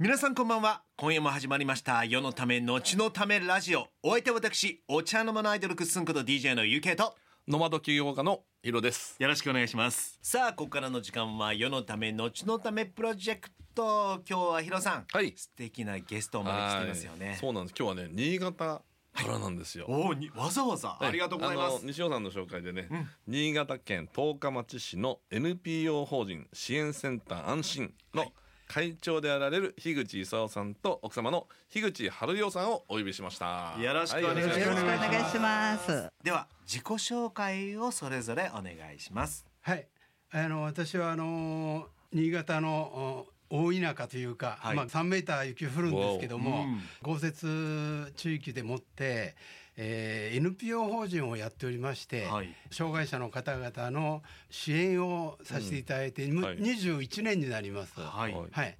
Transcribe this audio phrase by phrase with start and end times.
[0.00, 0.84] 皆さんこんばんは。
[0.96, 2.04] 今夜も始まりました。
[2.04, 3.88] 世のため後のためラジオ。
[4.04, 7.16] お相手は私お茶の間のアイドルくっすんこと DJ のゆうけいと
[7.48, 9.16] ノマド起業家のヒロです。
[9.18, 10.16] よろしくお願いします。
[10.22, 14.22] さあここからの時間は世のため後のためプロジェクト。
[14.24, 15.34] 今日はヒロさん、はい。
[15.36, 17.26] 素敵なゲストをお招きしてますよね。
[17.30, 17.36] はい。
[17.36, 17.74] そうなんです。
[17.76, 18.82] 今日はね、新潟か
[19.26, 19.86] らなんですよ。
[19.88, 20.96] おおにわざわざ？
[21.00, 21.84] ありがとうございます。
[21.84, 22.88] 西尾さんの紹介でね、
[23.26, 28.26] 新潟県十日町市の NPO 法人支援センター安心の
[28.68, 33.74] 会長であられる樋口勲さんと奥様の樋口春代さんをお呼びしました。
[33.80, 34.58] よろしくお願いします。
[34.58, 36.08] はよろしくお願いします。
[36.22, 39.46] では自己紹介をそれぞれお願いします。
[39.62, 39.86] はい、
[40.30, 44.76] あの私はあの新潟のお大田舎というか、はい。
[44.76, 46.80] まあ3メーター雪降るんですけども、うん。
[47.02, 49.34] 豪雪地域でもって、
[49.80, 52.52] えー NPO 法人をやっておりまして、はい。
[52.70, 56.58] 障害者の方々の支援をさせていただいて、むはい。
[56.58, 57.98] 21年になります。
[58.00, 58.32] はい。
[58.32, 58.48] はい。
[58.50, 58.76] はい、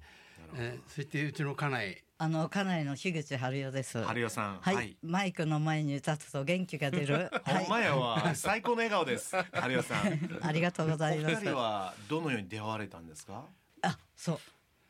[0.55, 2.03] えーそしてうちの家内。
[2.21, 4.03] あの家内の樋口春代です。
[4.03, 4.59] 春代さん。
[4.59, 4.97] はい、はい。
[5.01, 7.29] マイクの前に立つと元気が出る。
[7.47, 8.35] ほんまはい、やわ。
[8.35, 9.33] 最高の笑顔です。
[9.53, 10.39] 春代さん。
[10.41, 11.35] ありがとうございます。
[11.35, 11.55] お二人。
[11.55, 13.45] はどのように出会われたんですか？
[13.83, 14.39] あ、そう。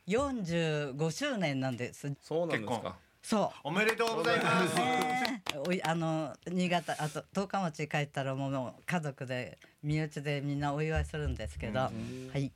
[0.09, 2.11] 45周年なんです。
[2.23, 2.97] そうなんですか。
[3.29, 4.73] そおめでとうございます。
[5.55, 5.69] う。
[5.69, 8.49] ねあの新潟あと十日町帰ったらも
[8.79, 11.91] う家族で身内でみんなお祝いするんですけど、は
[12.33, 12.51] い。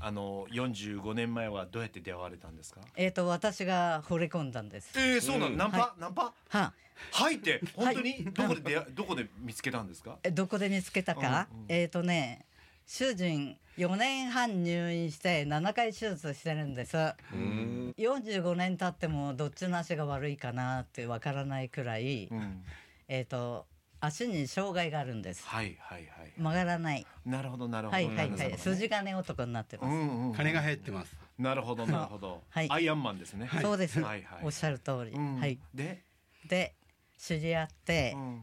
[0.00, 2.80] あの45年前はどうやって出会われたんですか？
[2.96, 4.90] えっ、と私が惚れ込んだんです。
[4.98, 6.32] えー、そうなの、ナンパ、はナンパ？
[6.48, 6.72] は。
[7.12, 10.18] はいって本当に、どこで出会どこで見つけたんですか？
[10.24, 12.44] えどこで見つけたか、えっ、とね
[12.86, 16.96] 主人4年半入院して7回手術してるんです。
[16.96, 17.94] うん。
[17.98, 22.62] 45年経ってもどっちの足が悪いかなってわからないくらい、うん
[23.08, 23.66] えっ、と
[24.00, 25.44] 足に障害があるんです。
[25.46, 27.06] はいはいはい曲がらない。
[27.24, 27.94] なるほどなるほど。
[27.96, 28.58] はいはいはい。
[28.58, 31.16] 筋金男になってうます、んうん金が入ってます。
[31.38, 32.70] なるほどなるほど、はい。
[32.70, 33.48] アイアンマンですね。
[33.60, 34.40] そうです、はいはい。
[34.44, 35.40] おっしゃる通り、うん。
[35.40, 35.58] はい。
[35.74, 36.02] で、
[36.46, 36.74] で
[37.18, 38.42] 知り合って、うん。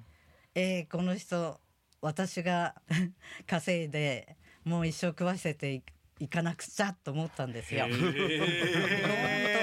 [0.56, 1.60] えーこの人
[2.02, 2.76] 私が
[3.48, 5.82] 稼いでもう一生食わせて
[6.20, 7.88] いかなくちゃと思ったんですよ。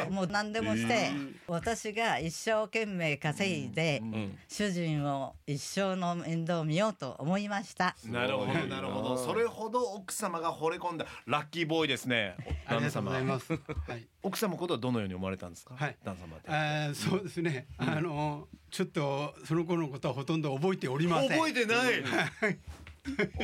[0.08, 1.10] へもう何でもして、
[1.46, 4.38] 私が一生懸命稼いで、うん。
[4.48, 7.94] 主人を一生の面倒を見ようと思いました。
[8.04, 12.34] ーなるほどなるほどそれほど奥様が惚れ込んだラッキーボーイですね
[12.66, 13.52] ありがとうござい様ます。
[13.52, 13.58] は
[13.96, 14.06] い。
[14.22, 15.74] 奥様のことはどのように思われたんですか？
[15.76, 17.66] はい旦様ってそうですね。
[17.78, 21.30] あのちょっとその頃のことはほとんど覚えておりません。
[21.30, 22.58] 覚えてない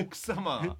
[0.02, 0.76] 奥様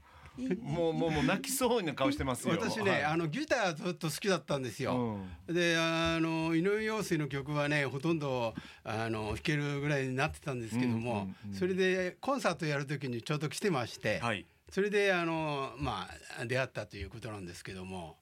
[0.63, 2.55] もうもうもう泣きそうな顔してますよ。
[2.55, 3.05] 私ね、はい。
[3.05, 5.21] あのギターずっと好きだったんですよ。
[5.49, 5.55] うん。
[5.55, 14.45] であの井上陽水の曲はねほとんどあの弾けるぐらいになってたんですけども、うんうんうんそれでコンサートやる時にちょうど来てまして、はい。
[14.71, 16.09] それであのま
[16.41, 18.17] あ出会ったということなんですけども。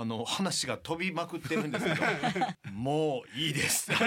[0.00, 1.96] あの話が飛びまくってるんですけど。
[2.72, 3.90] もういいです。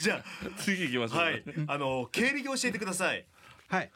[0.00, 0.24] じゃ
[0.56, 1.18] 次行きましょう。
[1.20, 1.44] あはい。
[1.66, 3.26] あの経歴を教えてください。
[3.68, 3.90] はい。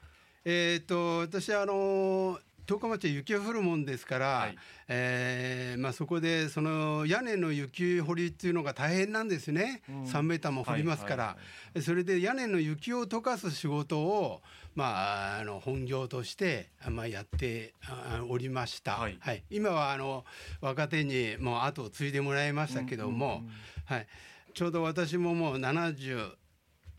[0.45, 4.57] えっ、と私はあの十日町は雪が降るもんですから、はい。
[4.89, 9.83] えーまあそこでその屋根の雪掘りっていうのが大変なんですね。
[9.89, 11.37] 3メーターも降りますから、は
[11.75, 14.41] いそれで屋根の雪を溶かす仕事を
[14.77, 18.93] まああの本業としてあまあやってあおりました。
[18.93, 19.19] はい。
[19.51, 20.25] 今はあの
[20.61, 23.43] 若手にもう後を継いでもらいましたけども、
[23.87, 24.07] はい。
[24.55, 26.37] ちょうど私ももう70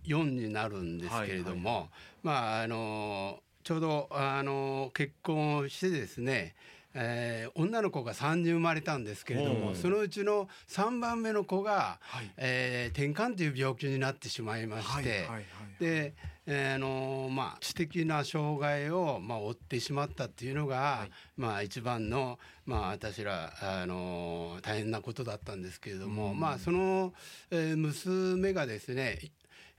[0.07, 1.89] 4になるんですけれども、
[2.23, 6.55] まああのちょうどあの結婚をしてですね、
[6.93, 9.75] えー女の子が3人生まれたんですけれども、うん。
[9.75, 12.31] そのうちの3番目の子が、はい。
[12.37, 15.45] えー、転換という病気になってしまいまして、はいはいはい
[15.79, 16.13] で、
[16.47, 21.07] えーあのまあ知的な障害をまあ負ってしまったっていうのが、
[21.37, 27.13] まあ一番のまあ私らあの大変なことだったんですけれども、まあその、
[27.49, 29.19] えー娘がですね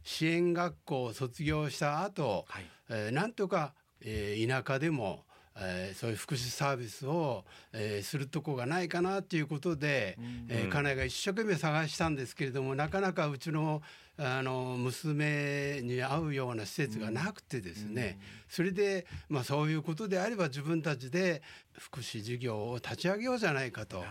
[0.07, 2.65] 支援学校を卒業した後、はい。
[2.89, 5.25] えーなんとか、えー田舎でも、
[5.59, 10.17] えーそういう福祉サービスを、えーするとこがないかなということで、
[10.49, 13.83] えー家内が一生懸命探したんですけれどもなかなかうちの
[14.19, 18.19] あの娘に合うような施設がなくてですね、
[18.49, 21.43] それで、まあ、そういうことであれば自分たちで
[21.73, 24.03] 福祉事業を立ち上げようじゃないかと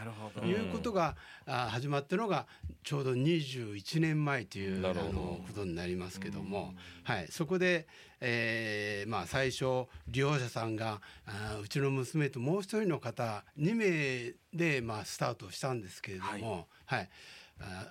[0.45, 1.15] いうことが、
[1.47, 2.45] あ始まったのが
[2.83, 7.87] ちょうど21年前というあのことになりますけども、はい、そこで、
[8.21, 17.01] えーまあ、最初利用者さんがあーうちの娘ともう一人の方2名で、まあ、スタートしたんですけれども、はい。
[17.01, 17.07] あ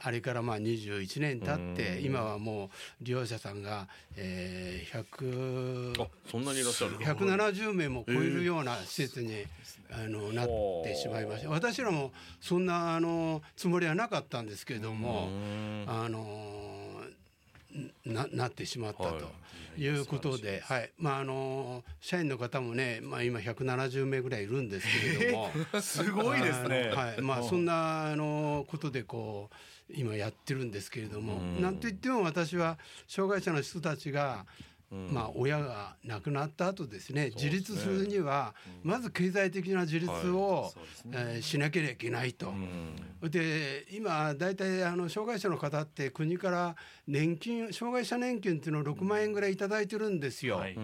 [0.02, 2.04] あれからまあ21年経ってうん。
[2.04, 9.44] 今はもう利用者さんが、えー、100あそんなにいらっしゃる170名も超えるような施設に、
[9.90, 10.48] あのなっ
[10.84, 15.84] てしまいました私らもそんなあのつもりはなかったんですけれどもうん。
[15.86, 16.73] あの
[18.04, 20.90] ななってしまったはということで、はい。
[20.98, 24.86] まああの社員の方もね、まあ、今170名ぐらいいるんです
[25.18, 25.50] けれども。
[25.82, 26.90] すごいですね。
[26.94, 29.50] はい、まあそんなあのことでこ
[29.88, 31.60] う今やってるんですけれども、うん。
[31.62, 32.78] なんといっても私は
[33.08, 34.46] 障害者の人たちが、
[35.10, 40.72] まあ親が亡くなった後ですね自立するにはまず経済的な自立を、
[41.12, 42.48] えーしなければいけないと。
[42.48, 43.30] うん。
[43.30, 46.76] で今大体あの障害者の方って国から
[47.06, 50.58] 年金障害者年金っていうのを6万円ぐらい頂いてるんですよ。
[50.58, 50.76] はい。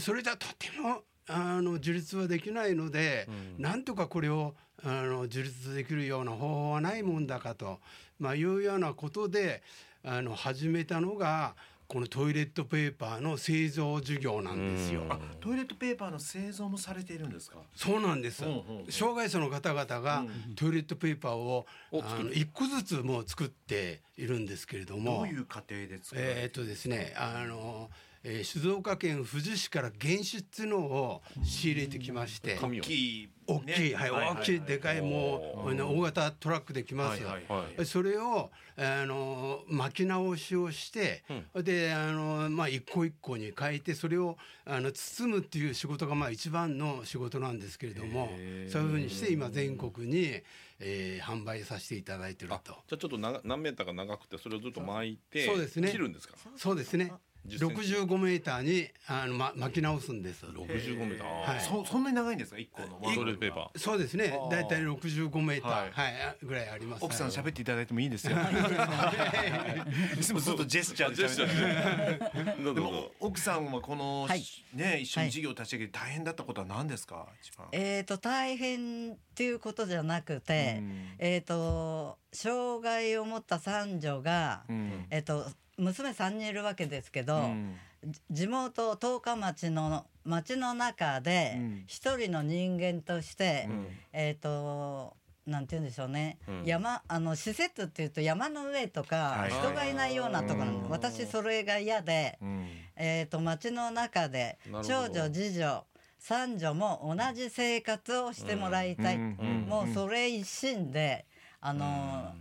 [0.00, 3.28] それじゃとてもあの自立はできないので、
[3.58, 7.80] なんとかこれをあの自立できるような方法はないもんだかと、
[8.18, 9.62] まあ、いうようなことで
[10.04, 11.54] あの始めたのが
[11.88, 15.04] このトイレットペーパーの製造事業なんですよ。
[15.40, 17.56] トイレットペーパーの製造もされているんですか？
[17.74, 18.92] そうなんです、うんうんうん。
[18.92, 25.20] 障害者の方々がトイレットペーパーを、を作るあの一個ずつもう作っているんですけれども。
[25.20, 27.88] どういう過程でえーっとですねあの、
[28.30, 37.24] えー静岡県富士市から原子っていうのを仕入れてきまして大きい大きい、はい、大きいでかいもう、うん大型トラックできます。
[37.24, 41.24] はいはいそれをあの巻き直しをして、
[41.64, 44.36] であのまあ一個一個に変えてそれを
[44.66, 48.28] あの包むっていう仕事がまあ一番の仕事なんですけれども
[48.68, 50.42] そういうふうにして今全国に、
[50.80, 55.90] えー販売させていただいてるあとじゃあちょっと長何メーターか長くてそれをずっと巻いてそうですね。
[55.90, 56.34] 切るんですか？
[56.56, 57.06] そうですね。
[57.06, 60.44] 10センチ65メーターにあの、ま、巻き直すんです。
[60.46, 61.54] 65メーター。
[61.54, 61.60] はい。
[61.60, 62.58] そそんなに長いんですか？
[62.58, 63.00] 一個の。
[63.14, 63.78] トイレペーパー。
[63.78, 64.36] そうですね。
[64.38, 64.50] あー。
[64.50, 66.36] だいたい65メーター、ははい。
[66.42, 67.04] いぐらいあります。
[67.04, 68.36] 奥さんはい喋っていただいてもいいですよ。
[68.36, 70.20] い。
[70.22, 74.42] つもずっとジェスチャーでジェスチャ喋ってー でもぞ奥さんはこの、はい。
[74.74, 77.28] ね一緒に事業を立ち上げて大変だったことは何ですか？
[77.42, 77.68] 一番。
[77.72, 81.14] えー、と大変っていうことじゃなくて、うん。
[81.18, 85.06] えー、と障害を持った三女が、うん。
[85.10, 85.46] えー、と
[85.78, 87.76] 娘3人いるわけですけど、うん。
[88.04, 91.84] じ地元十日町の町の中でうん。
[91.86, 93.86] 一人の人間として、うん。
[94.12, 95.16] えっ、と
[95.46, 96.64] なんて言うんでしょうね、うん。
[96.64, 99.50] 山あの施設っていうと山の上とか、はい。
[99.50, 100.90] 人がいないようなところなのうん。
[100.90, 102.66] 私それが嫌で、うん。
[102.96, 105.84] えー、と町の中で長女次女
[106.18, 109.66] 三女も同じ生活をしてもらいたい、うん。
[109.68, 111.24] もうそれ一心で
[111.60, 112.34] あの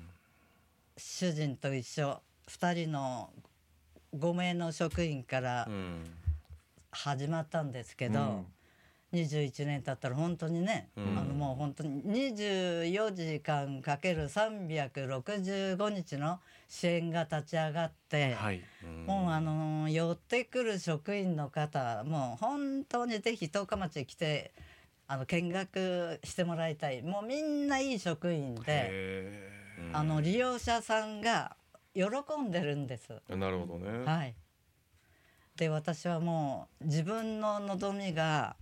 [0.98, 3.30] 主人と一緒2人の
[4.16, 6.04] 5名の職員からうん。
[6.90, 8.46] 始まったんですけど、
[9.14, 11.18] 21年経ったら本当にね、うん。
[11.18, 18.62] あのもう本当に24時間かける365日の支援が立ち上がって、はい。
[19.06, 24.52] もうあの寄ってくる職員の方もう本当にぜひ十日町へ来て
[25.08, 27.02] あの見学してもらいたい。
[27.04, 29.52] もうみんないい職員でへ
[29.94, 31.56] あの利用者さんが
[31.98, 33.10] 喜んでるんです。
[33.30, 34.06] なるほどね。
[34.06, 34.36] はい、
[35.56, 38.56] で私はもう自分の望みが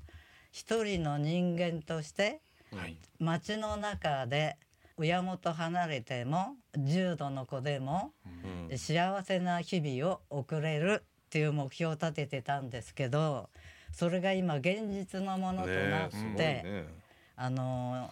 [0.51, 2.97] 一人の人間としてーはい。
[3.19, 4.57] 街の中で
[4.97, 8.13] 親元離れても重度の子でも
[8.69, 8.77] うん。
[8.77, 13.49] 幸せな日々を送れるっていう目標を立ててたんですけど
[13.91, 16.87] それが今現実のものとなって、ね
[17.37, 18.09] あの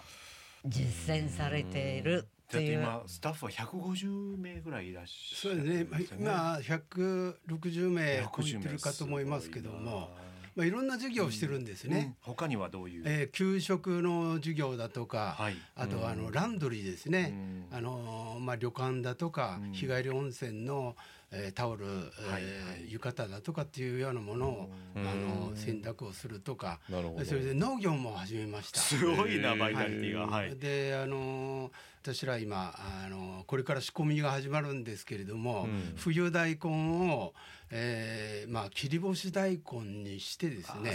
[0.65, 2.80] 実践されているっだってていう。
[2.80, 5.73] 今スタッフは150名ぐらいいらっしゃそうですね。
[5.80, 10.09] るんですよね今160名超えてるかと思いますけども、
[10.56, 12.16] まあ、いろんな授業をしてるんですね。
[12.28, 12.33] うん。
[12.33, 15.56] 他にはどういう、えー給食の授業だとか、はい。
[15.76, 17.33] あとはあのランドリーですね、
[17.71, 20.95] あのーまあ、旅館だとか、日帰り温泉の、
[21.31, 26.80] えータオル、えーはい浴衣だとかっていうようなものを、あの洗濯をするとか。
[26.88, 27.26] なるほど。
[27.26, 28.80] それで農業も始めました。
[28.80, 30.28] すごいなバイタリティが。
[30.28, 31.71] はい、であの
[32.04, 35.94] 私ら今あのこれから仕込みが始まるんですけれども、うん。
[35.95, 37.33] 冬大根を、
[37.72, 40.90] えーまあ、切り干し大根にしてですね。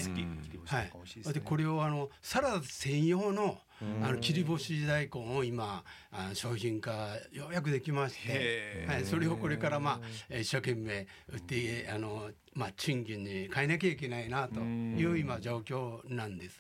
[0.67, 1.33] はい。
[1.33, 3.57] でこれをあのサラダ専用の
[4.03, 16.59] あの切り干し大根を今あの商品化ようやくできましてはい、それをこれから、まあ、えー一生懸命売ってあの、まあ、賃金に変えなきゃいけないなという今状況なんです。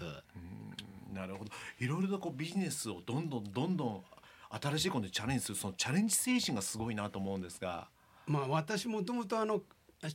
[1.12, 1.50] なるほど。
[1.80, 4.04] いろいろとこうビジネスをどんどんどんどん
[4.50, 7.88] 新しいことにチャレンジするそのチャレンジ精神がすごいなと思うんですが。
[8.26, 9.62] まあ、私もともとあの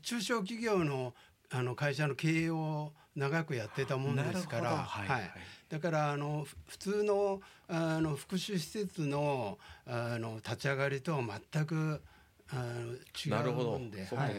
[0.02, 1.14] 中小企業の
[1.50, 5.32] あの会社の経営を長くやってたもんですから、はいはい。
[5.70, 11.22] だからあのふ普通のあの福祉施設のあの立ち上がりとは
[11.52, 12.02] 全く
[12.52, 13.76] あの違なるほど。
[13.76, 14.26] うんで、そうか。
[14.26, 14.36] はい。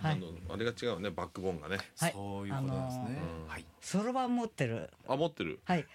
[0.00, 1.10] あのあれが違うね。
[1.10, 1.78] バックボーンがね。
[1.98, 2.12] はい。
[2.12, 3.64] そういうことですね、あのーはい。
[3.80, 4.90] そろばん持ってる。
[5.08, 5.60] あ持ってる。
[5.64, 5.86] はい、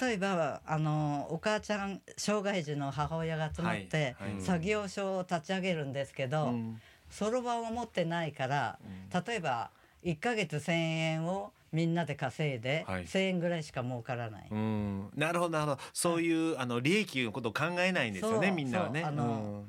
[0.00, 4.32] 例えばあのお母ちゃん障害児の母親が集まって、はい。
[4.32, 4.40] はい。
[4.40, 6.80] 作業所を立ち上げるんですけどうん。
[7.08, 8.78] そろばんを持ってないから、
[9.26, 9.70] 例えば
[10.04, 13.04] 1ヶ月1,000円をみんなで稼いで、はい。
[13.04, 14.48] 1,000円ぐらいしか儲からない。
[14.50, 15.10] うん。
[15.14, 15.82] なるほどなるほど。
[15.92, 19.02] そういう、あの利益のことを考えないんですよねみんなはね。
[19.02, 19.08] そう。
[19.08, 19.64] あの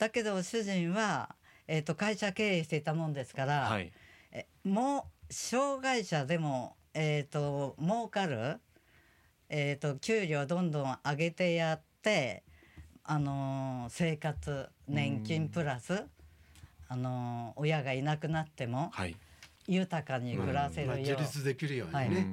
[0.00, 1.36] だけど主人は、
[1.68, 3.92] えー、と会社経営していたもんですから、うんはい。
[4.32, 8.56] えもう障害者でも、えー、と儲かる、
[9.50, 12.44] えー、と給料どんどん上げてやって、
[13.04, 16.02] あのー生活年金プラス、
[16.88, 19.14] あのー親がいなくなってもはい、
[19.68, 22.26] 豊かに暮らせまあ、るよう、自立できるようにね、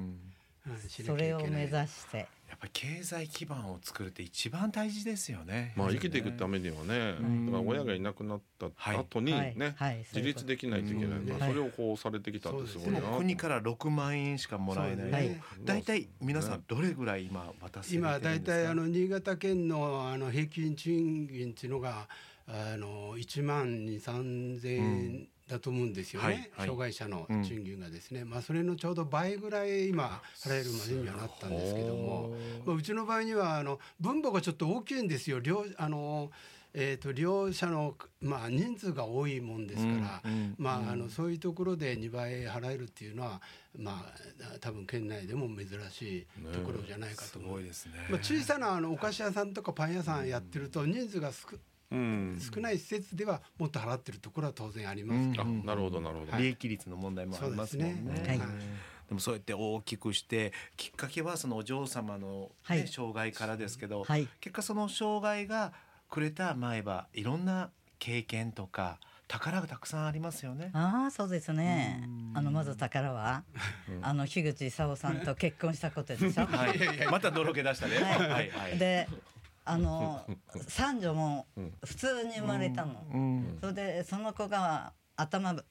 [0.66, 1.04] はい。
[1.04, 5.74] それを目指してやっぱり経済基盤を作るって一番大事ですよね。
[5.76, 7.12] まあ生きていくためにはね。
[7.20, 7.46] ん。
[7.46, 8.66] だから親がいなくなった
[8.98, 9.54] 後にはい。
[9.56, 9.98] ねはい。
[10.12, 11.18] 自立できないといけない。
[11.18, 15.40] うんまあそれをこうされてきたってすごいなでも国から6万円しかもらえない。
[15.62, 18.18] 大体皆さんどれぐらい今渡せてるんですか。
[18.18, 22.08] 今だいたいあの新潟県のあの平均賃金っていうのが
[22.46, 26.48] あの1万2 3千円だと思うんですよね、はいはい。
[26.56, 35.40] 障害者の賃金がですね、まあそれのちょうど倍ぐらい今払えるまでにはなったんですけども、まあ、うちの場合にはあの分母がちょっと大きいんですよ。
[35.40, 36.30] 両あの
[36.74, 43.40] えー、と利用者の、まあ、人数が多いもんですから、うんうんまあ、あのそういうところで2倍払えるっていうのは、
[43.76, 44.04] ま
[44.54, 47.50] あ、多分県内でも珍しいところじゃないかすと思う。
[47.52, 47.92] ごいですね。
[48.10, 51.56] まあ、小さなあのお菓子屋さんとかパン屋さんやってると人数が少
[51.90, 52.38] うん。
[52.40, 56.36] 少ない施設ではもっと払ってるところは当然ありますけど、あなるほどなるほど。
[56.38, 58.02] 利益率の問題もありますもんね。
[58.02, 58.24] ね。
[58.28, 58.38] はい。
[58.38, 62.88] でもそうやって大きくしてきっかけはそのお嬢様の、ねはい。
[62.88, 64.28] 障害からですけど、はい。
[64.40, 65.72] 結果その障害が
[66.10, 70.70] くれた前はいろんな経験とか宝がたくさんありますよね。
[70.72, 72.02] ああそうですね。
[72.34, 73.44] あのまず宝は、
[74.00, 76.46] あの樋口勲さんと結婚したことでしょ？
[76.46, 76.78] はい、
[77.10, 77.96] またのろけ出したね。
[77.96, 78.30] はい。
[78.30, 78.78] はいはい。
[78.78, 79.06] で
[79.68, 80.24] あの
[80.66, 81.46] 三女も
[81.84, 85.64] 普通に生まれたの、うん、それでその子が頭ぶ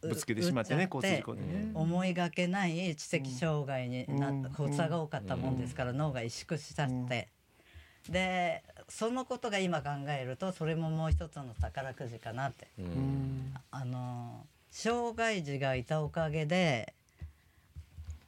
[0.00, 1.70] ぶつけてしまってね交通事故でね。
[1.74, 4.42] 思いがけない知的障害になうん。
[4.42, 7.28] 発作が多かったもんですから脳が萎縮しちゃって。
[8.08, 12.68] でそのことが今考えるとそれももう一つの宝くじかなって。
[12.78, 13.54] うん。
[13.70, 16.94] あの障害児がいたおかげで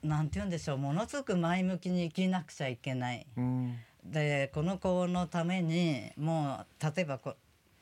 [0.03, 3.27] なんて言うんでしょうものすごく前向きに生きなくちゃいけない。
[4.05, 7.37] うんでこの子のためにもう例えばこう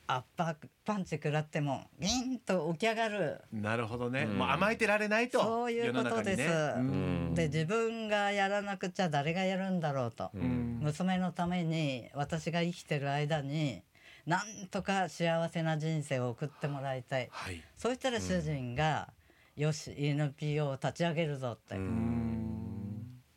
[0.07, 3.41] 圧迫パンチ食らってもギンと起き上がる。
[3.53, 4.37] なるほどね、うん。
[4.37, 6.37] もう甘えてられないとそういうことです。
[6.37, 6.73] ね。
[6.75, 7.33] うん。
[7.33, 10.79] で自分がやらなくちゃ誰がやるんだろうと、うん。
[10.81, 13.81] 娘のために私が生きてる間に
[14.25, 17.29] なんとか幸せな人生を送ってもらいたい。
[17.31, 19.09] はい、そうしたら主人が、
[19.55, 21.75] よし NPO を立ち上げるぞって、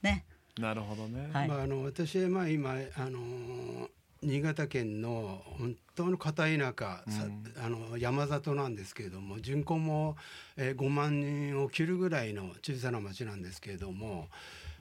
[0.02, 0.24] ね
[0.58, 1.48] なるほどね、はい。
[1.48, 3.88] まあ、あの私はまあ今あの
[4.22, 7.26] 新潟県の本当の片田舎、さ
[7.62, 10.16] あの山里なんですけれども人口も、
[10.56, 14.28] えー5万人を切るぐらいの小さな町なんですけれども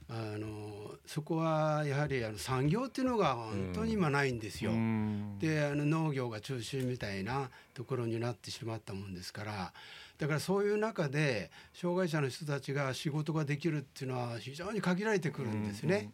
[0.10, 4.72] あのそこはやはりあの産業っていうのが本当に今ないんですよ。
[4.72, 5.40] うん。
[5.40, 9.74] であの農業が中心みたいなところになってしまったもんですから
[10.18, 16.12] だからそういう中で障害者の人たちが仕事ができるっていうのは非常に限られてくるんですね。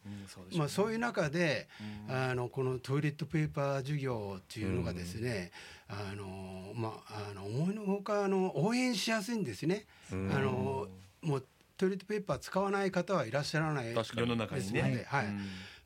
[0.56, 1.68] まあ、そういう中で、
[2.08, 5.52] あのこのトイレットペーパー事業っていうのがですね、
[5.88, 9.86] あのまあ、あの思いのほかあの応援しやすいんですね。
[10.12, 10.88] あの
[11.22, 11.46] もう
[11.78, 15.06] トイレットペーパー使わない方はいらっしゃらない世の中にね。
[15.08, 15.26] はい。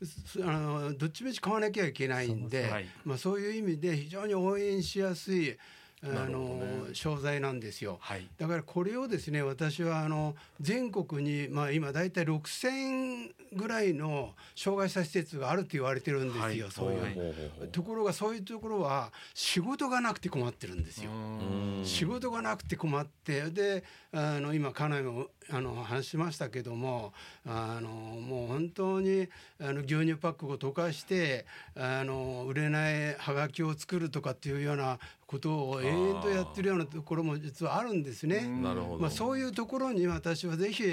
[0.05, 2.86] すあのどっちみち買わなきゃいけないんではい。
[3.05, 5.58] まあ、そういう意味で非常に応援しやすい
[6.03, 6.95] あの、どね。
[6.95, 7.98] 商材なんですよ。
[8.01, 8.27] はい。
[8.38, 21.12] だからこれをですね私はあの全国に、まあ、今大体6,000ぐらいの障害者施設があると言われてるんですよ、はいそういう、ところがそういうところは仕事がなくて困ってるんですよ。
[21.12, 21.86] うん。
[21.86, 27.13] 仕事がなくて困ってであの今家内もあの話しましたけども
[27.45, 29.27] あのもう本当に
[29.59, 31.45] あの牛乳パックを溶かして
[31.75, 38.47] あの売れないはがきを作るとかっていうようなことを延々とやってるようなところも実はあるんですね。
[38.47, 40.83] なるほど、まあ、そういうところに私はぜひ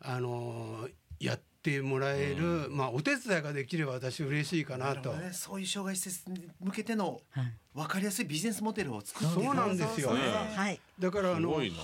[0.00, 5.12] あのやってもらえる、まあ、お手伝いができれば私嬉しいかなと。
[5.14, 7.52] ね、そういう障害施設に向けてのはい。
[7.74, 9.36] 分かりやすいビジネスモデルを作ってい。
[9.36, 10.08] くそうなんですよ。
[10.08, 10.80] そうそうそうはい。
[10.98, 11.76] だからあのすごいな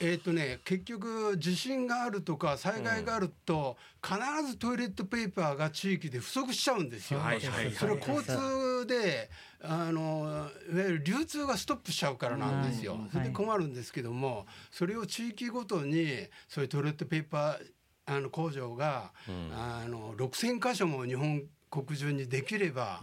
[0.00, 7.20] えっ、とね結局地震があるとか災害があると、必ずトイレットペーパーが地域で不足しちゃうんですよ。
[7.20, 12.92] はいはいはいそれ交通であのいわゆる流通がストップしちゃうからなんですよ。
[12.92, 17.66] はいそれで困るんですけども、それを地域ごとにそういうトイレットペーパー
[18.06, 19.12] あの工場が、
[19.52, 23.02] あの6,000箇所も日本国中にできれば、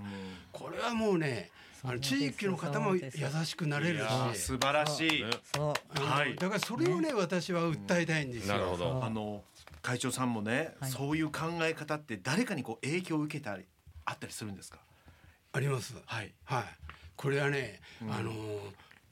[0.52, 1.52] これはもうね
[1.88, 3.12] あの地域の方も優
[3.46, 4.00] しくなれる
[4.34, 4.40] し。
[4.40, 6.36] 素晴らしい、はい。
[6.36, 8.56] だからそれをね私は訴えたいんですよ。
[8.56, 9.04] なるほど。
[9.04, 9.44] あの
[9.82, 10.92] 会長さんもね、はい。
[10.92, 13.66] そういう考え方って誰かにこう影響を受けたり
[14.06, 14.80] あったりするんですか？
[15.54, 15.96] あります。
[16.06, 16.34] はい。
[16.44, 16.64] はい。
[17.16, 18.34] これはね、あの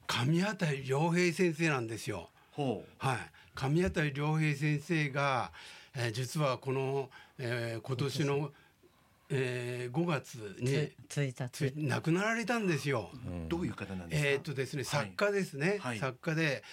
[0.07, 2.29] 神当たり良平先生なんですよ。
[2.51, 3.17] ほはい。
[3.55, 5.51] 神当たり良平先生が、
[5.95, 8.51] えー実はこの、えー今年の、
[9.35, 13.09] えー5月につ1つ日亡くなられたんですよ。
[13.13, 15.99] うどういう方なんですか、えーっとですね作家ですね、はい。
[15.99, 16.63] 作家で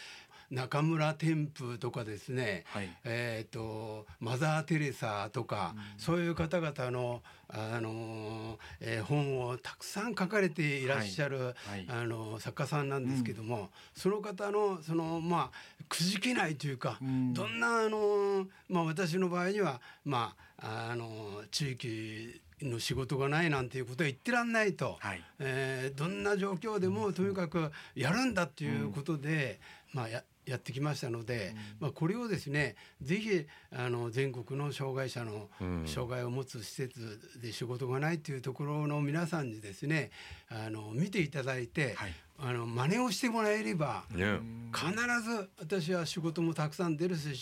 [0.50, 2.90] 中村天風とかですね、はい。
[3.04, 11.86] えーっとマザー・テレサとか、そういう方々の、あのーえー本をたくさん書かれていらっしゃる、はい。
[11.88, 17.32] あの作家さんなんですけども、その方のそのまあくじけないというか、ん。
[17.32, 25.22] どんなあのまあ私の場合にはまああの地域の仕事がないなんていうことは言ってらんないと、はい。
[25.38, 29.60] えーどんな状況でもとにかくやるんだっていうことで、
[29.92, 35.86] まあややってきましたので、まあ、これをですねぜひあの全国の障害者のうん。
[35.86, 40.10] 障害を持つ施設で仕事がないというところの皆さんにですね
[40.48, 42.12] あの見ていただいて、はい。
[42.42, 44.40] あの真似をしてもらえればね
[44.74, 44.90] 必
[45.22, 47.34] ず私は仕事もたくさん出るし、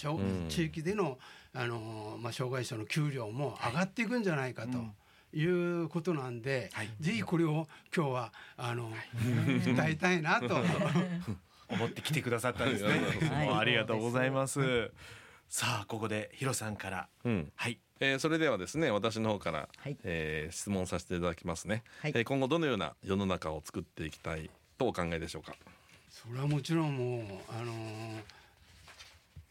[0.49, 1.19] 地域での
[1.55, 4.71] あの、まあ、障害者の給料も上がっていくんじゃないかと。
[4.71, 4.91] いう
[5.89, 6.89] ことなんで、はい。
[7.01, 8.91] ぜひこれを今日はあの、
[9.65, 10.57] 伝えたいなと。
[11.71, 12.93] 思って来てくださったんですね。
[13.55, 14.91] ありがとうございます。
[15.51, 17.09] さあここでヒロさんから。
[17.25, 17.53] うん。
[17.57, 17.79] はい。
[18.01, 19.97] えーそれではですね私の方から、はい。
[20.03, 22.13] えー質問させていただきますね、はい。
[22.15, 25.55] えー今後どのような世の中を作っていきたいとお考えでしょうか？
[26.09, 28.23] それはもちろんもうあの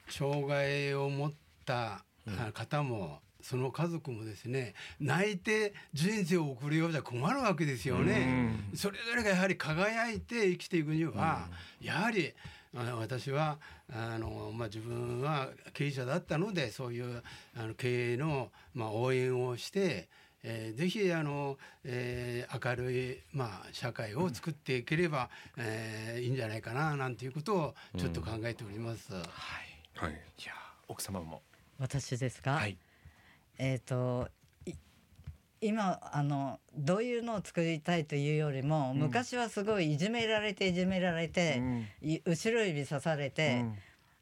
[0.10, 1.34] 障害を持っ
[1.66, 8.56] たあ方も、その家族もですね泣いて人生を送るようじゃ困るわけですよね。
[8.76, 11.48] それぞれがやはり輝いて生きていくには、
[11.82, 12.34] やはり
[12.76, 13.58] あ私は
[13.94, 17.24] あの、まあ、自分は経営者だったのでそういう
[17.56, 20.10] あの経営の、まあ、応援をして、
[20.44, 29.14] えーぜひあの、えー明るい、まあ、社会を作っていければ、えーいいんじゃないかななんていうことをちょっと考えております。
[29.14, 29.24] はい。
[29.96, 30.12] はい。
[30.12, 30.54] いや
[30.88, 31.42] 奥様も。
[31.80, 32.78] 私ですか、はい
[33.58, 34.30] えっ、と
[34.66, 34.74] い
[35.62, 41.88] 今あのどういうのを作りたいというよりも、昔はすごいいじめられていじめられて、うん。
[42.02, 43.76] い後ろ指さされて、うん。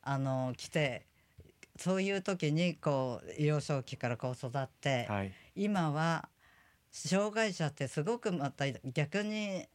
[0.03, 1.05] あの来て
[1.77, 5.31] そういう時にこう幼少期からこう育って、はい。
[5.55, 6.29] 今は
[6.91, 9.65] 障害者ってすごくまた逆に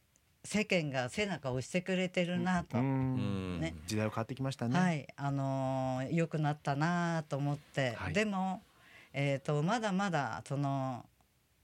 [0.43, 3.59] 世間が背中を押してくれてるなと、うん。
[3.59, 3.75] ね。
[3.85, 4.79] 時代は変わってきましたね。
[4.79, 5.07] はい。
[5.15, 8.13] あのー良くなったなと思って、はい。
[8.13, 8.63] でも、
[9.13, 11.05] えー、とまだまだその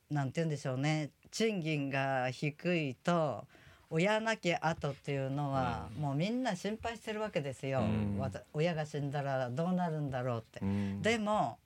[0.10, 1.12] なんて言うんでしょうね。
[1.32, 3.46] 賃金が低いと
[3.90, 8.22] 親なき後っていうのは、もうみんな心配してるわけですよ、うん。
[8.54, 10.60] 親が死んだらどうなるんだろうって。
[10.62, 11.02] うん。
[11.02, 11.58] でも、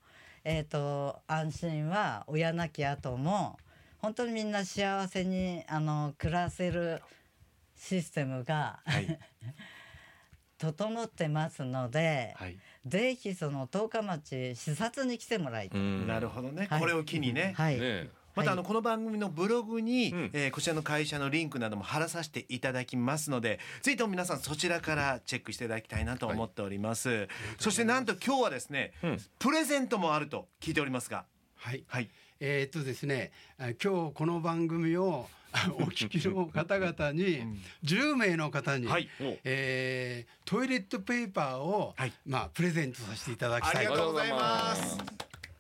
[0.44, 3.58] えー、と安心は親なき後も
[4.00, 7.02] 本当にみんな幸せにあの暮らせる
[7.76, 9.20] システムが、はい。
[10.58, 15.80] 整ってますので、はいぜひその十日町視察に来てもらいたい。
[15.80, 16.08] うん。
[16.08, 16.68] なるほどね。
[16.70, 16.80] はい。
[16.80, 17.54] これを機にね。
[17.56, 20.30] はい、ねまたあのこの番組のブログに、うん。
[20.34, 27.28] えーこちらの会社のリンクなども貼らさせていただきますのでぜひとも皆さんそちらからチェックしていただきたいなと思っております、
[27.60, 29.18] そしてなんと今日はですね、うん。
[29.38, 31.26] プレゼントもあると聞いておりますが。
[31.56, 31.84] はい。
[31.88, 32.10] はい。
[32.40, 35.41] えーっとですねあ今日この番組をあ
[35.80, 39.10] お聞きの方々に10名の方に、はい。
[39.20, 42.14] おえートイレットペーパーを、はい。
[42.26, 43.92] まあ、プレゼントさせていただきあたいと。
[43.94, 44.98] りがとうございます。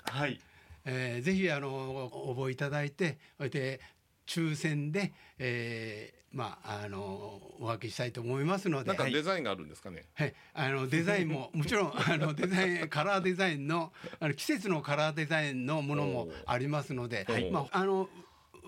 [0.05, 0.39] はい。
[0.85, 3.79] えーぜひあの応募いただいてそれで
[4.25, 8.87] 抽選で、えーまああのお分けしたいと思いますので。
[8.87, 9.13] なんかはい。
[9.13, 17.51] デザインがあるんですかね、はい、あのデザインも もちろんあのデザインカラーデザインのあの季節のカラーデザインのものもありますので、はい。
[17.51, 18.09] まああの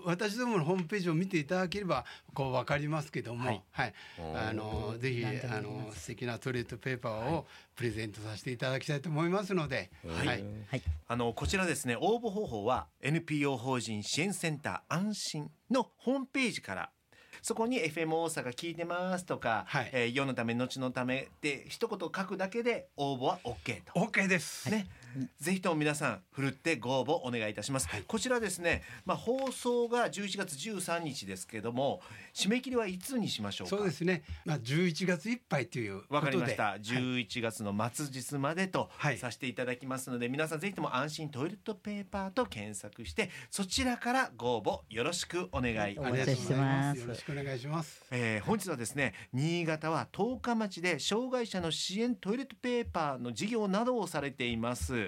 [0.04, 3.88] 私どものホームページを見ていただければこうわかりますけども、ははい。
[3.88, 3.92] い、
[4.34, 10.26] あのぜひあの素敵なトイレットペーパーをプレゼントさせていただきたいと思いますので、はい。
[10.26, 10.44] はい。
[10.70, 10.82] はい。
[11.08, 16.90] あのこちらですね応募方法は NPO 法人支援センター安心のホームページから。
[17.42, 19.90] そこに FM 大阪聞いてますとか、はい。
[19.92, 23.92] えー世のため後のためで一言書くだけで応募は OK と。
[24.00, 24.70] OK です。
[24.70, 24.86] ね、
[25.40, 32.00] ぜひとも皆さんふるってご応募お願いいたします、こちらですね、まあ、放送が11月13日ですけども
[32.34, 33.76] 締め切りはいつにしましょうか？
[33.76, 34.22] そうですね。
[34.44, 36.14] まあ11月いっぱいということで。
[36.16, 39.18] わかりました、はい11月の末日までとはい。
[39.18, 47.00] させていただきますので、皆さんぜひとも安心トイレットペーパーと検索してそちらからご応募よろしくお願いいたします。
[47.00, 48.02] よろしくお願いします。
[48.10, 55.03] えー本日はですね新潟は十日町で障害者の支援トイレットペーパーの事業などをされています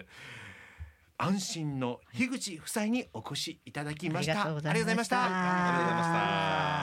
[1.19, 4.33] 安心の樋口夫妻にお越しいただきました。
[4.33, 5.25] ありがとうございました。
[5.25, 6.76] ありがとうございました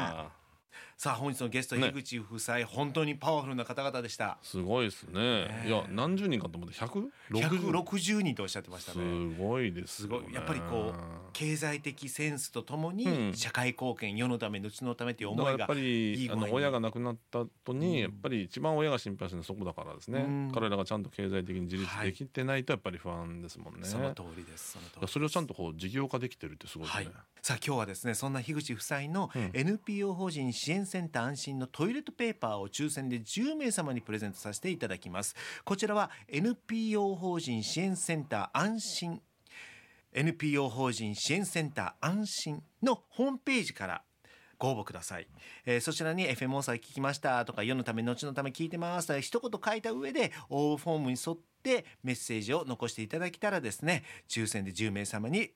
[0.98, 1.92] さあ本日のゲストね。
[1.92, 4.38] 樋口夫妻、本当にパワフルな方々でした。
[4.42, 5.64] すごいですね。
[5.66, 9.34] いや何十人かと思って百？160人とおっしゃってましたね。
[9.36, 10.18] すごいですよね。
[10.18, 10.34] すごい。
[10.34, 11.00] やっぱりこう
[11.34, 13.34] 経済的センスとともうにん。
[13.34, 20.52] 社会貢献世のため後のためという思いがやっぱりあの親が亡くなった後に、やっぱり一番親が心配してるのはそこだからですね、うん。
[20.54, 29.52] 彼らがちゃんと経済的に自立できてないとやっぱり不安ですもんね、その通りですその通りそれをちゃんとこう事業化できてるってすごいですね、はい、さあ今日はですねそんな樋口夫妻のうん。
[29.54, 35.36] NPO 法人支援センター安心のトイレットペーパーを抽選で10名様にプレゼントさせていただきます。
[35.66, 39.22] こちらは NPO 法人支援センター安心
[40.14, 44.04] NPO 法人支援センター安心のホームページから
[44.58, 45.28] ご応募ください、
[45.66, 55.52] えーそちらに FM 大阪聞きましたとか世のため後のため聞いてますとか一言書いた上で応募フォームに沿ってメッセージを残していただけたらですね抽選で10名様に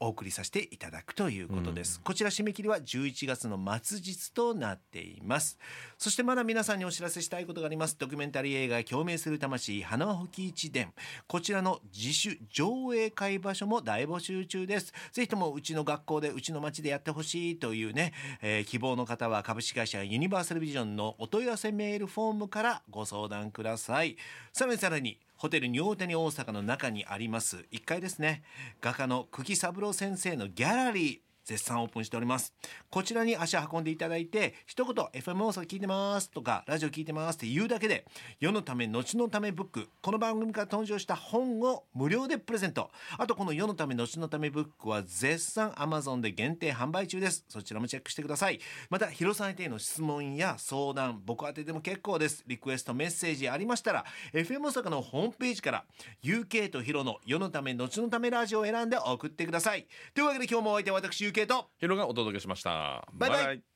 [0.00, 5.58] お送りさせていただくということです、こちら締め切りは11月の末日となっています。
[5.98, 7.96] そしてまだ皆さんにお知らせしたいことがあります。
[7.98, 10.92] ドキュメンタリー映画共鳴する魂花輪吹き一伝。
[11.26, 14.92] こちらの自主上映会場所も大募集中です。
[15.12, 24.16] ぜひともうちの学校でうちの町でやってほしいというね、えー希望の方は株式会社ユニバーサルビジョンのお問い合わせメールフォームからご相談ください。
[24.52, 27.66] さらにさらにホテルニューオーテニ大阪の中にあります。
[27.72, 28.42] 1階ですね。
[28.80, 31.33] 画家の久喜三郎先生のギャラリー。
[31.44, 32.52] 絶賛オープンしております。
[32.90, 38.06] こちらに足を運んでいただいて一言 FM 大阪聞いてますとかラジオ聞いてますって言うだけで
[38.40, 42.90] 世のため後のためブックこの番組から登場した本を無料でプレゼント。
[43.18, 47.44] あとこの世のため後のためブックは絶賛 Amazon で限定販売中です。
[47.48, 48.60] そちらもチェックしてください。
[48.90, 52.42] また広さんへの質問や相談僕宛てでも結構です。
[52.46, 55.84] リクエストメッセージありましたら FM 大阪のホームページから
[56.22, 59.86] UK とヒロの世のため後のためラジオを選んで送ってください。
[60.14, 63.06] というわけで今日もお相手は私 UK とヒロがお届けしました。
[63.12, 63.64] バイバイ